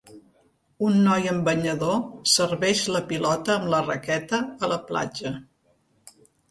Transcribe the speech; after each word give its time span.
Un 0.87 0.95
noi 1.07 1.29
amb 1.33 1.45
banyador 1.49 1.99
serveix 2.37 2.83
la 2.97 3.05
pilota 3.13 3.57
amb 3.59 3.71
la 3.75 3.85
raqueta 3.93 4.45
a 4.67 4.75
la 4.75 4.83
platja. 4.91 5.39